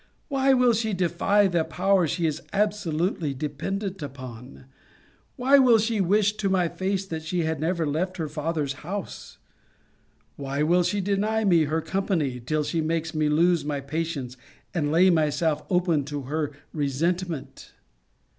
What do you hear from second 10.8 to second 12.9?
she deny me her company, till she